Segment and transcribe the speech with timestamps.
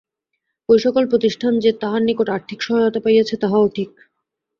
[0.69, 3.91] ঐ-সকল প্রতিষ্ঠান যে তাঁহার নিকট আর্থিক সহায়তা পাইয়াছে তাহাও ঠিক।